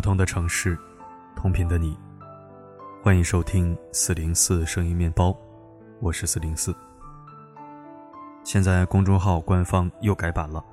[0.00, 0.78] 不同的城市，
[1.36, 1.94] 同频的你，
[3.02, 5.36] 欢迎收听四零四声音面包，
[6.00, 6.74] 我是四零四。
[8.42, 10.64] 现在公众号官方又改版了，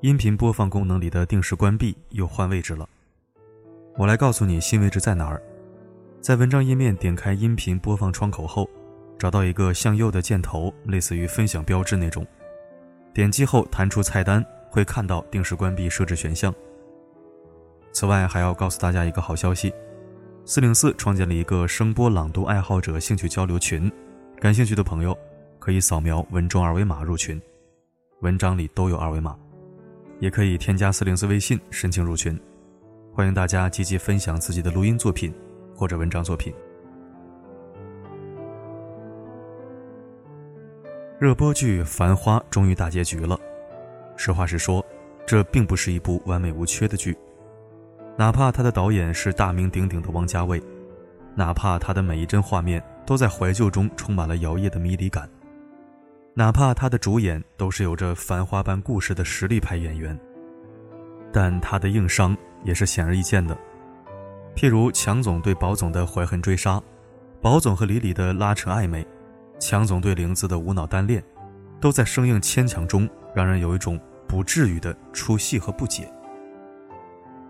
[0.00, 2.88] 音频播放功能里的定时关闭又换位置了。
[3.98, 5.42] 我来告诉你新位置在哪儿，
[6.22, 8.66] 在文章页面点开音频播放窗口后，
[9.18, 12.26] 找到一个向右的箭头，类似于分享标志那种，
[13.12, 16.50] 点击后弹出菜单，会看到定时关闭设置选项。
[17.92, 19.72] 此外，还要告诉大家一个好消息：
[20.44, 23.90] 四零四创建了一个声波朗读爱好者兴趣交流群，
[24.38, 25.16] 感兴趣的朋友
[25.58, 27.40] 可以扫描文中二维码入群，
[28.20, 29.36] 文章里都有二维码，
[30.20, 32.38] 也可以添加四零四微信申请入群。
[33.12, 35.34] 欢迎大家积极分享自己的录音作品
[35.74, 36.54] 或者文章作品。
[41.18, 43.38] 热播剧《繁花》终于大结局了，
[44.16, 44.82] 实话实说，
[45.26, 47.14] 这并不是一部完美无缺的剧。
[48.16, 50.62] 哪怕他的导演是大名鼎鼎的王家卫，
[51.34, 55.28] 哪怕他的每一帧画面都在怀旧中充满了摇曳的迷离感，
[56.34, 60.18] 哪怕他的主演都是有着繁花般故事的实力派演员，
[61.32, 63.56] 但他的硬伤也是显而易见的。
[64.54, 66.82] 譬如强总对宝总的怀恨追杀，
[67.40, 69.06] 宝总和李李的拉扯暧昧，
[69.58, 71.24] 强总对玲子的无脑单恋，
[71.80, 76.12] 都在生硬牵强中让人有一种不至于的出戏和不解。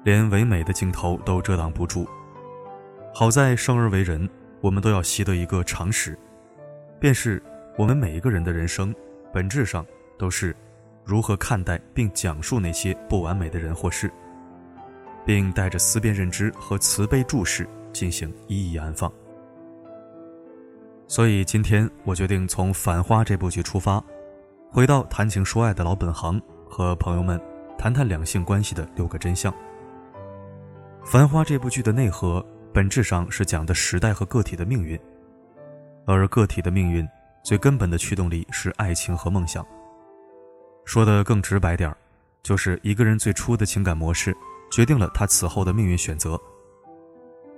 [0.04, 2.06] 连唯美的镜头都遮挡不住。
[3.12, 4.28] 好在生而为人，
[4.60, 6.18] 我们都要习得一个常识，
[6.98, 7.42] 便是
[7.76, 8.94] 我们每一个人的人生，
[9.32, 9.84] 本质上
[10.18, 10.54] 都是
[11.04, 14.10] 如何看待并讲述那些不完美的人或事，
[15.24, 19.12] 并带着思辨认知和慈悲注视进行一一安放。
[21.08, 24.00] 所以今天我决定从《繁花》这部剧出发，
[24.70, 27.40] 回到谈情说爱的老本行，和朋友们
[27.76, 29.52] 谈谈两性关系的六个真相。
[31.04, 34.98] 《繁花》这部剧的内核本质上是讲的时代和个体的命运，
[36.06, 37.08] 而个体的命运
[37.42, 39.66] 最根本的驱动力是爱情和梦想。
[40.84, 41.96] 说的更直白点儿，
[42.42, 44.36] 就是一个人最初的情感模式
[44.70, 46.40] 决定了他此后的命运选择。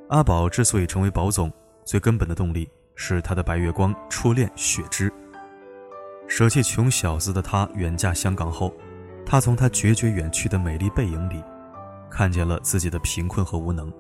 [0.09, 1.53] 阿宝之所以成为宝总，
[1.85, 5.13] 最根本的动力是他的白月光初恋雪芝。
[6.27, 8.75] 舍弃穷小子的他远嫁香港后，
[9.27, 11.43] 他从他决绝远去的美丽背影里。
[12.12, 13.91] 看见了自己的贫困和无能。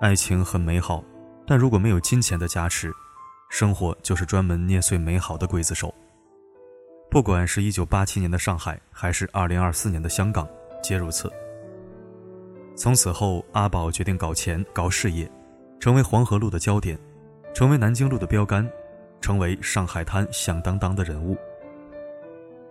[0.00, 1.04] 爱情很美好，
[1.46, 2.92] 但如果没有金钱的加持，
[3.48, 5.94] 生活就是专门捏碎美好的刽子手。
[7.08, 10.48] 不管是一九八七年的上海，还是二零二四年的香港，
[10.82, 11.32] 皆如此。
[12.74, 15.30] 从此后，阿宝决定搞钱、搞事业，
[15.78, 16.98] 成为黄河路的焦点，
[17.54, 18.68] 成为南京路的标杆，
[19.20, 21.38] 成为上海滩响当当的人物。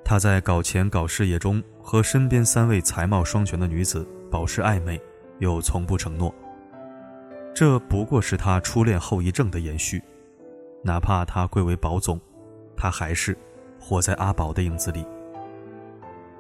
[0.06, 5.02] 他在搞钱搞事业中和身边三位才貌双全的女子保持暧昧，
[5.40, 6.34] 又从不承诺。
[7.56, 10.02] 这不过是他初恋后遗症的延续。
[10.84, 12.20] 哪怕他贵为宝总，
[12.76, 13.38] 他还是
[13.80, 15.06] 活在阿宝的影子里。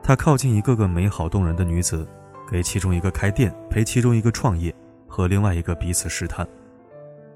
[0.02, 2.06] 他靠近一个个美好动人的女子，
[2.52, 4.76] 给其中一个开店，陪其中一个创业，
[5.08, 6.46] 和另外一个彼此试探，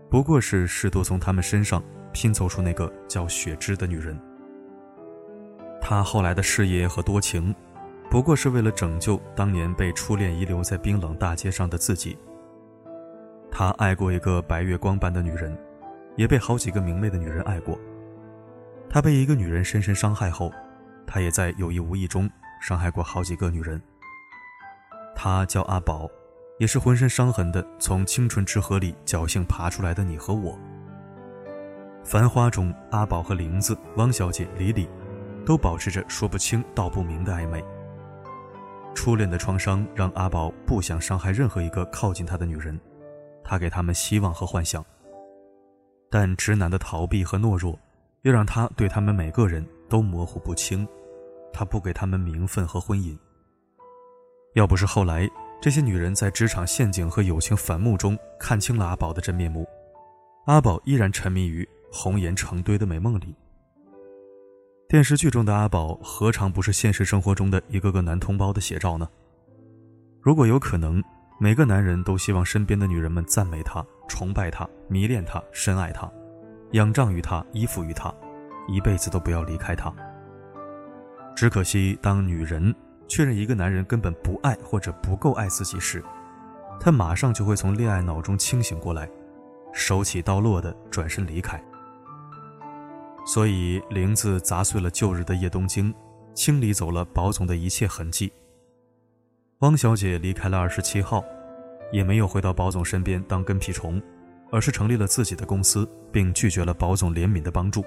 [0.09, 4.19] 不过是试图从他们身上拼凑出那个叫雪芝的女人。
[5.89, 7.55] 他后来的事业和多情，
[8.09, 12.17] 不过是为了拯救当年被初恋遗留在冰冷大街上的自己。
[13.49, 15.57] 他爱过一个白月光般的女人，
[16.17, 17.79] 也被好几个明媚的女人爱过。
[18.89, 20.51] 他被一个女人深深伤害后，
[21.05, 23.81] 他也在有意无意中伤害过好几个女人。
[25.15, 26.05] 他叫阿宝，
[26.59, 30.59] 也是浑身伤痕的从青春之河里侥幸爬出来的你和我。
[32.03, 34.89] 繁花中，阿宝和玲子、汪小姐、李李。
[35.47, 37.63] 都保持着说不清道不明的暧昧。
[38.93, 42.77] 初恋的创伤让阿宝不想伤害任何一个靠近他的女人，
[43.45, 44.85] 他给他们希望和幻想。
[46.09, 47.79] 但直男的逃避和懦弱，
[48.23, 50.85] 又让他对他们每个人都模糊不清。
[51.53, 53.17] 他不给他们名分和婚姻。
[54.53, 55.25] 要不是后来
[55.61, 59.65] 这些女人在职场陷阱和友情反目中看清了阿宝的真面目，
[60.47, 63.33] 阿宝依然沉迷于红颜成堆的美梦里。
[64.89, 69.06] 电视剧中的阿宝何尝不是现实生活中的一个个男同胞的写照呢？
[70.22, 71.04] 如果有可能，
[71.38, 76.10] 每个男人都希望身边的女人们赞美他、崇拜他、迷恋他、深爱他、
[76.72, 78.13] 仰仗于他、依附于他，
[78.69, 79.94] 一辈子都不要离开他。
[81.36, 82.74] 只可惜，当女人
[83.10, 86.01] 确认一个男人根本不爱或者不够爱自己时，
[86.80, 89.10] 她马上就会从恋爱脑中清醒过来，
[89.74, 91.62] 手起刀落的转身离开。
[93.27, 95.94] 所以，玲子砸碎了旧日的叶东京，
[96.33, 98.31] 清理走了宝总的一切痕迹。
[99.59, 101.21] 汪小姐离开了二十七号，
[101.91, 104.01] 也没有回到保总身边当跟屁虫，
[104.50, 107.83] 而是成立了自己的公司，并拒绝了保总怜悯的帮助。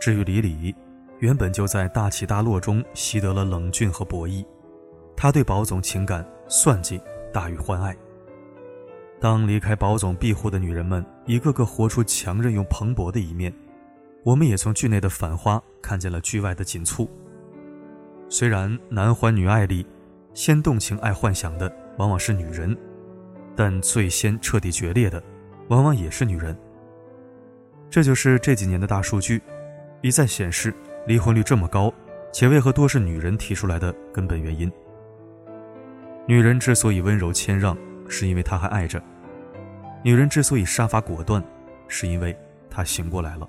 [0.00, 0.74] 至于李李，
[1.20, 4.44] 原本就在大起大落中习得了冷峻和博弈，
[5.16, 7.00] 他对保总情感算计
[7.32, 7.96] 大于欢爱。
[9.20, 13.54] 当离开保总庇护的女人们一个个活出强韧又蓬勃的一面，
[14.22, 17.08] 我们也从剧内的繁花看见了剧外的紧促。
[18.28, 19.86] 虽然男欢女爱里，
[20.34, 22.76] 先动情爱幻想的往往是女人，
[23.56, 25.22] 但最先彻底决裂的，
[25.68, 26.56] 往往也是女人。
[27.88, 29.42] 这就是这几年的大数据，
[30.00, 30.74] 一再显示
[31.06, 31.92] 离婚率这么高，
[32.32, 34.70] 且为何多是女人提出来的根本原因。
[36.26, 37.76] 女人之所以温柔谦让。
[38.12, 39.00] 是因为她还爱着。
[40.02, 41.40] 女人之所以杀伐果断，
[41.86, 42.36] 是因为
[42.68, 43.48] 她醒过来了。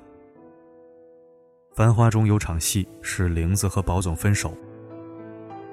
[1.74, 4.54] 繁花中有场戏是玲子和宝总分手，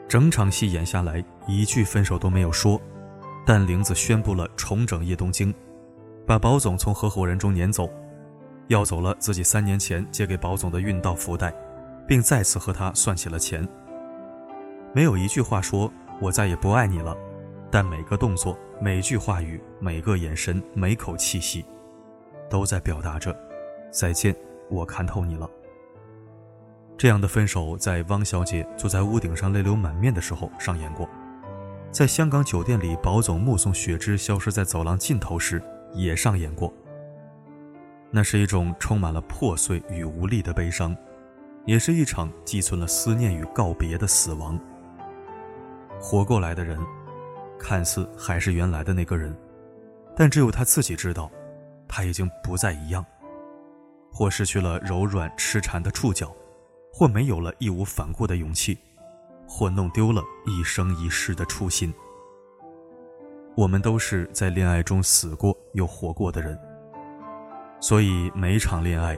[0.07, 2.81] 整场戏演下来一句分手都没有说，
[3.45, 5.53] 但玲子宣布了重整叶东京，
[6.25, 7.91] 把宝总从合伙人中撵走，
[8.69, 11.53] 要走了自己三年前借给宝总的运道福袋，
[12.07, 13.69] 并再次和他算起了钱。
[14.95, 17.17] 没有一句话说我再也不爱你了。
[17.71, 21.63] 但每个动作、每句话语、每个眼神、每口气息，
[22.49, 23.37] 都在表达着
[23.93, 24.35] “再见，
[24.71, 25.51] 我看透你了”。
[26.99, 31.09] 这样的分手，在汪小姐坐在屋顶上泪流满面的时候上演过，
[31.93, 35.63] 在香港酒店里，保总目送雪芝消失在走廊尽头时
[35.95, 36.75] 也上演过。
[38.11, 40.97] 那是一种充满了破碎与无力的悲伤，
[41.65, 44.59] 也是一场寄存了思念与告别的死亡。
[46.01, 46.79] 活过来的人。
[47.61, 49.37] 看似还是原来的那个人，
[50.17, 51.29] 但只有他自己知道，
[51.89, 53.05] 他已经不再一样，
[54.13, 56.33] 或失去了柔软痴缠的触角，
[56.99, 58.77] 或没有了义无反顾的勇气，
[59.47, 61.95] 或弄丢了一生一世的初心。
[63.57, 66.59] 我们都是在恋爱中死过又活过的人，
[67.79, 69.17] 所以每一场恋爱，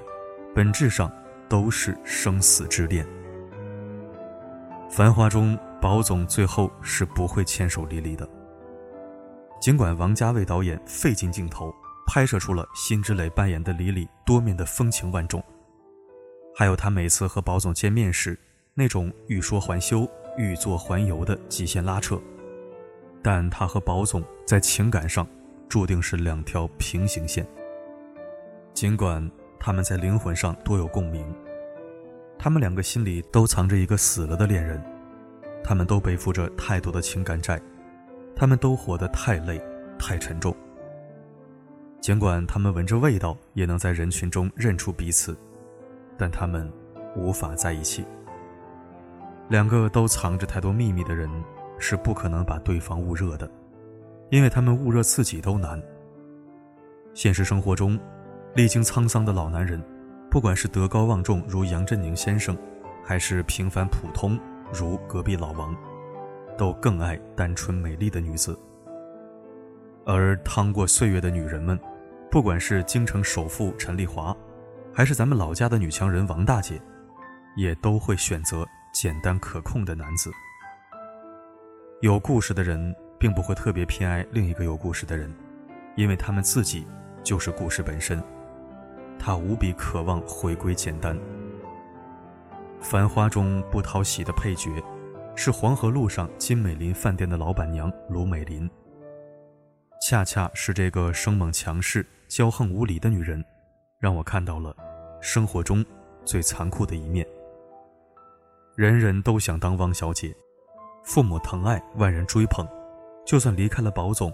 [0.55, 1.11] 本质上
[1.49, 3.07] 都是生死之恋。
[4.91, 5.59] 繁华中。
[5.81, 8.29] 宝总最后是不会牵手离离的。
[9.63, 11.75] 尽管王家卫导演费尽镜头
[12.07, 15.43] 拍摄出了辛芷蕾扮演的李李多面的风情万种，
[16.61, 18.39] 还有他每次和宝总见面时
[18.75, 22.21] 那种欲说还休、欲做还游的极限拉扯，
[23.23, 25.27] 但他和宝总在情感上
[25.71, 27.47] 注定是两条平行线。
[28.75, 29.27] 尽管
[29.59, 31.25] 他们在灵魂上多有共鸣，
[32.39, 34.79] 他们两个心里都藏着一个死了的恋人。
[35.65, 37.59] 他们都背负着太多的情感债，
[38.37, 39.59] 他们都活得太累、
[39.99, 40.55] 太沉重。
[42.03, 45.35] 尽管他们闻着味道也能在人群中认出彼此，
[46.21, 46.71] 但他们
[47.17, 48.05] 无法在一起。
[49.49, 51.31] 两个都藏着太多秘密的人
[51.79, 53.51] 是不可能把对方捂热的，
[54.29, 55.83] 因为他们捂热自己都难。
[57.15, 57.99] 现实生活中，
[58.55, 59.83] 历经沧桑的老男人，
[60.31, 62.55] 不管是德高望重如杨振宁先生，
[63.03, 64.39] 还是平凡普通。
[64.73, 65.75] 如隔壁老王，
[66.57, 68.57] 都更爱单纯美丽的女子。
[70.05, 71.77] 而趟过岁月的女人们，
[72.31, 74.37] 不管是京城首富陈丽华，
[75.01, 76.79] 还是咱们老家的女强人王大姐，
[77.57, 80.31] 也都会选择简单可控的男子。
[82.03, 85.35] 有故事的人，并不会特别偏爱另一个有故事的人，
[85.97, 86.87] 因为他们自己
[87.25, 88.23] 就是故事本身。
[89.19, 91.19] 他无比渴望回归简单。
[92.79, 94.71] 繁花中不讨喜的配角，
[95.35, 98.71] 是黄河路上金美林饭店的老板娘卢美林。
[100.07, 103.43] 恰恰是这个生猛强势、骄横无礼的女人，
[103.99, 104.77] 让我看到了
[105.21, 105.85] 生活中
[106.25, 107.27] 最残酷的一面。
[108.75, 110.35] 人人都想当汪小姐，
[111.05, 112.67] 父母疼爱，万人追捧，
[113.27, 114.33] 就算离开了宝总，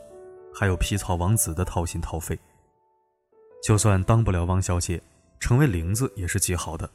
[0.55, 2.39] 还有皮草王子的掏心掏肺。
[3.63, 5.03] 就算当不了汪小姐，
[5.41, 6.89] 成为玲子也是极好的。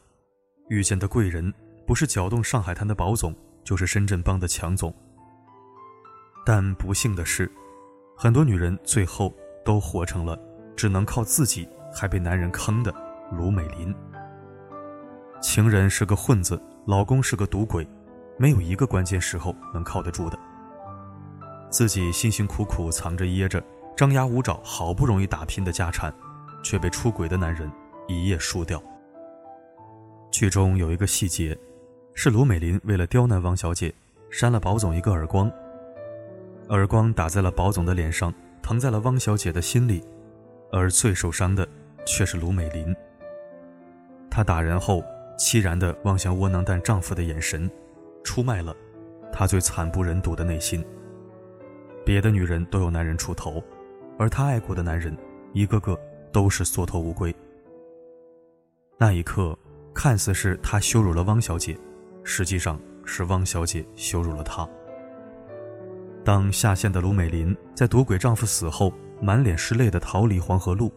[0.70, 1.54] 遇见的贵人，
[1.86, 4.94] 不是搅动上海滩的宝总，就是深圳帮的强总。
[6.46, 7.52] 但不幸的是，
[8.16, 9.34] 很多女人最后
[9.66, 10.40] 都活成了
[10.76, 12.94] 只能靠自己，还被男人坑的
[13.32, 13.94] 卢美林。
[15.42, 17.88] 情人是个混子，老公是个赌鬼，
[18.38, 20.38] 没有一个关键时候能靠得住的。
[21.70, 23.64] 自己辛辛苦苦藏着掖着，
[23.96, 26.14] 张牙舞爪，好不容易打拼的家产，
[26.64, 27.72] 却被出轨的男人
[28.08, 28.82] 一夜输掉。
[30.32, 31.58] 剧中有一个细节，
[32.14, 33.94] 是卢美林为了刁难汪小姐，
[34.30, 35.52] 扇了宝总一个耳光。
[36.70, 40.04] 耳光打在了宝总的脸上，疼在了汪小姐的心里，
[40.72, 41.68] 而最受伤的
[42.06, 42.96] 却是卢美林。
[44.32, 45.04] 她打人后
[45.38, 47.70] 凄然地望向窝囊蛋丈夫的眼神，
[48.24, 48.76] 出卖了
[49.32, 50.84] 她最惨不忍睹的内心。
[52.04, 53.62] 别的女人都有男人出头，
[54.18, 55.16] 而她爱过的男人，
[55.54, 56.00] 一个个
[56.32, 57.36] 都是缩头乌龟。
[58.98, 59.58] 那一刻，
[59.94, 61.78] 看似是他羞辱了汪小姐，
[62.24, 64.68] 实际上是汪小姐羞辱了他。
[66.24, 70.92] 当下线的卢美林在赌鬼丈夫死后，满脸是泪的逃离黄河路，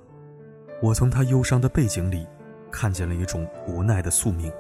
[0.83, 2.27] 我从她忧伤的背景里，
[2.75, 4.53] 看见了一种无奈的宿命。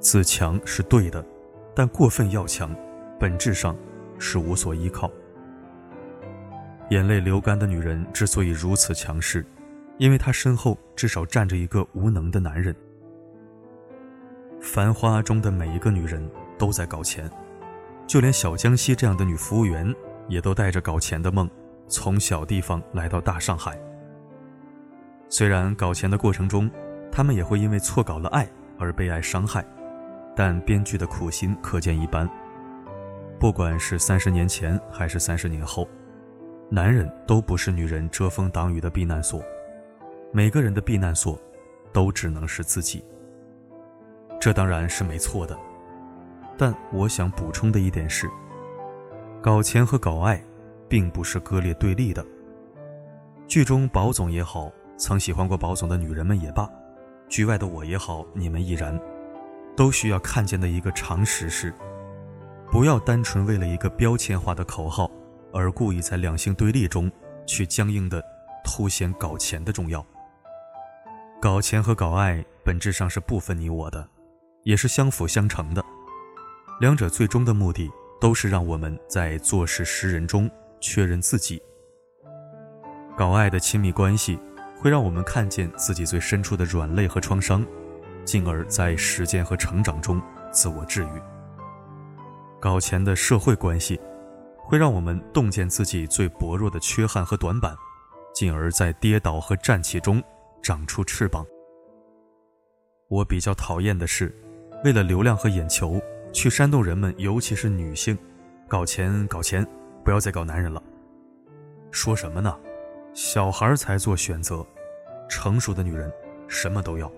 [0.00, 1.24] 自强是对的，
[1.72, 2.74] 但过分要强，
[3.18, 3.76] 本质上
[4.18, 5.08] 是无所依靠。
[6.90, 9.46] 眼泪流干的女人之所以如此强势，
[9.98, 12.74] 因为她身后至少站着一个无能的男人。
[14.60, 17.30] 繁花中的每一个女人都在搞钱，
[18.04, 19.94] 就连小江西这样的女服务员，
[20.28, 21.48] 也都带着搞钱的梦，
[21.86, 23.78] 从小地方来到大上海。
[25.28, 26.70] 虽然搞钱的过程中，
[27.16, 28.46] 他们也会因为错搞了爱
[28.78, 29.64] 而被爱伤害。
[30.34, 32.28] 但编剧的苦心可见一斑。
[33.40, 35.88] 不管是三十年前还是三十年后，
[36.68, 39.42] 男人都不是女人遮风挡雨的避难所。
[40.30, 41.40] 每个人的避难所，
[41.90, 43.02] 都只能是自己。
[44.38, 45.56] 这当然是没错的，
[46.58, 48.28] 但我想补充的一点是，
[49.40, 50.38] 搞钱和搞爱，
[50.86, 52.22] 并不是割裂对立的。
[53.48, 56.70] 剧中宝总也好，曾喜欢过宝总的女人们也罢，
[57.28, 58.98] 局外的我也好，你们亦然。
[59.76, 61.74] 都需要看见的一个常识是：
[62.72, 65.10] 不要单纯为了一个标签化的口号，
[65.52, 67.12] 而故意在两性对立中
[67.46, 68.24] 去僵硬的
[68.64, 70.04] 凸显搞钱的重要。
[71.42, 74.08] 搞钱和搞爱本质上是不分你我的，
[74.62, 75.84] 也是相辅相成的。
[76.80, 81.60] 两者最终的目的都是让我们在做事识人中确认自己。
[83.14, 84.38] 搞爱的亲密关系
[84.78, 87.64] 会让我们看见自己最深处的软肋和创伤。
[88.24, 91.22] 进而，在实践和成长中自我治愈。
[92.58, 94.00] 搞钱的社会关系，
[94.64, 97.76] 会让我们洞见自己最薄弱的缺憾和短板，
[98.34, 100.20] 进而，在跌倒和站起中
[100.60, 101.46] 长出翅膀。
[103.06, 104.34] 我比较讨厌的是，
[104.82, 106.02] 为了流量和眼球，
[106.32, 108.18] 去煽动人们，尤其是女性，
[108.66, 109.64] 搞钱搞钱，
[110.04, 110.82] 不要再搞男人了。
[111.92, 112.58] 说什么呢？
[113.16, 114.62] 小孩才做选择，
[115.26, 116.12] 成熟的女人
[116.48, 117.10] 什么都要。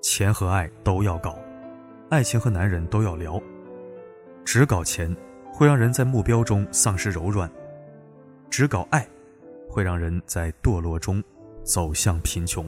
[0.00, 1.36] 钱和爱都要搞，
[2.08, 3.42] 爱情和男人都要聊。
[4.44, 5.12] 只搞钱
[5.52, 7.50] 会让人在目标中丧失柔软，
[8.48, 9.04] 只搞爱
[9.68, 11.20] 会让人在堕落中
[11.64, 12.64] 走向贫穷。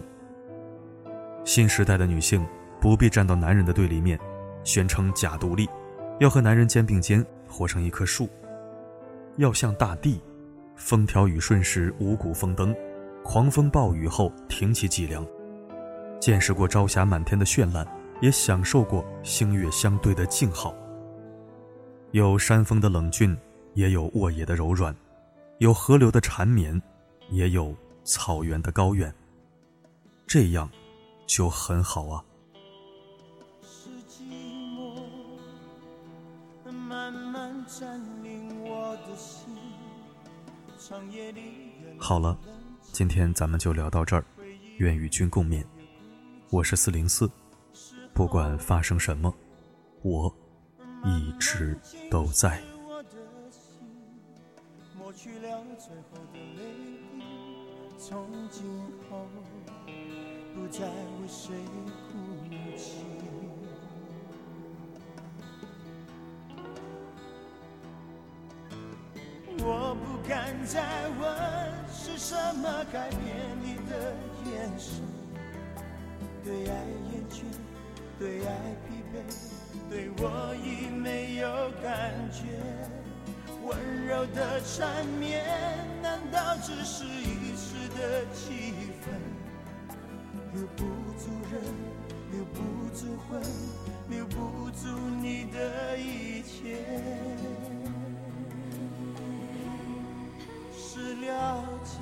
[1.45, 2.45] 新时代的女性
[2.81, 4.19] 不必站到男人的对立面，
[4.65, 5.69] 宣称假独立，
[6.19, 8.29] 要和男人肩并肩活成一棵树，
[9.37, 10.21] 要像大地，
[10.79, 12.75] 风调雨顺时五谷丰登，
[13.25, 15.27] 狂风暴雨后挺起脊梁。
[16.21, 17.87] 见识过朝霞满天的绚烂，
[18.21, 20.75] 也享受过星月相对的静好。
[22.13, 23.37] 有山峰的冷峻，
[23.75, 24.95] 也有沃野的柔软；
[25.59, 26.81] 有河流的缠绵，
[27.29, 29.13] 也有草原的高远。
[30.27, 30.71] 这样，
[31.27, 32.25] 就很好啊
[34.09, 34.23] 寂
[34.77, 35.03] 寞
[36.71, 39.48] 慢慢占领我的心。
[41.99, 42.39] 好了，
[42.93, 44.25] 今天咱们就聊到这儿，
[44.79, 45.63] 愿与君共勉。
[46.51, 47.31] 我是四零四，
[48.15, 49.35] 不管发生什么，
[50.03, 50.35] 我
[51.05, 51.79] 一直
[52.11, 52.63] 都在。
[72.29, 73.19] 什么改变
[73.63, 74.13] 你的
[74.45, 75.01] 眼神。
[76.45, 76.75] 对爱
[77.11, 77.41] 厌倦，
[78.19, 78.53] 对爱
[78.85, 79.17] 疲惫，
[79.89, 81.49] 对我已没有
[81.83, 82.45] 感觉。
[83.65, 85.43] 温柔的缠绵，
[86.03, 89.09] 难道只是一时的气氛？
[90.53, 90.85] 留不
[91.17, 91.63] 住人，
[92.31, 92.61] 留不
[92.95, 93.41] 住魂，
[94.11, 94.85] 留不住
[95.23, 96.77] 你的一切。
[100.77, 101.99] 是了解，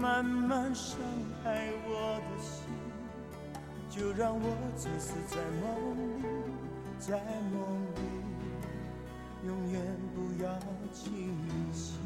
[0.00, 0.96] 慢慢伤
[1.42, 2.62] 害我的心，
[3.90, 5.66] 就让我醉死在梦
[6.22, 6.24] 里，
[7.00, 7.20] 在
[7.52, 7.58] 梦
[7.96, 8.00] 里，
[9.44, 9.82] 永远
[10.14, 10.48] 不要
[10.92, 11.36] 清
[11.72, 11.98] 醒。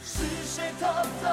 [0.00, 0.88] 是谁偷偷
[1.22, 1.26] 走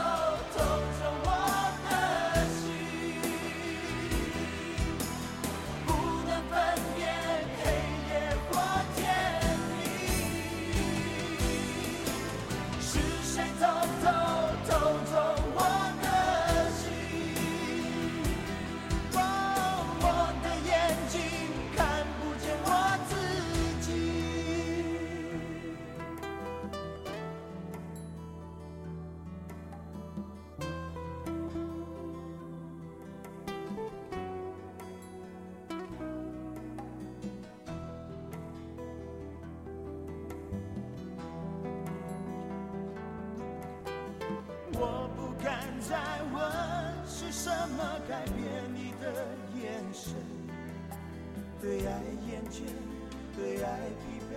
[53.36, 54.32] 对爱疲惫，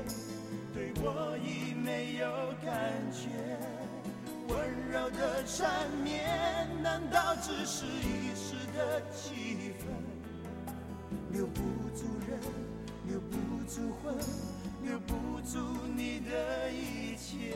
[0.75, 2.27] 对我已没有
[2.65, 2.69] 感
[3.13, 3.29] 觉。
[4.49, 4.59] 温
[4.91, 6.27] 柔的缠绵，
[6.83, 9.87] 难道只是一时的气氛？
[11.31, 11.61] 留不
[11.95, 12.41] 住人，
[13.07, 13.37] 留不
[13.69, 14.15] 住魂，
[14.83, 15.61] 留不住
[15.97, 17.55] 你的一切。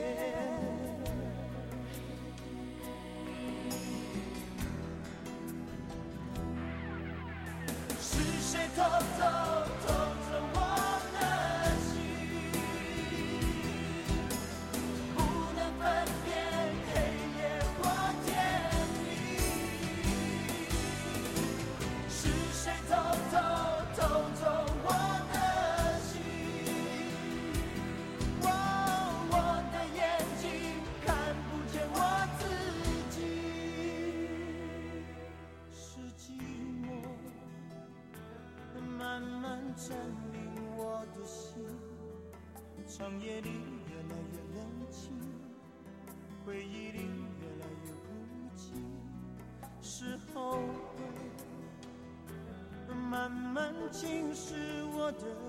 [8.00, 8.82] 是谁偷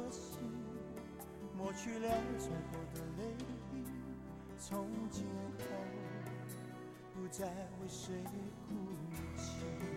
[0.09, 0.39] 心，
[1.57, 3.35] 抹去了最后的泪
[3.71, 3.83] 滴
[4.57, 5.25] 从今
[5.59, 5.65] 后
[7.13, 7.45] 不再
[7.81, 8.23] 为谁
[8.67, 8.75] 哭
[9.35, 9.94] 泣。